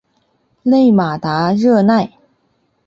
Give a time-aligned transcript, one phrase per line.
[0.63, 2.11] 勒马达热奈。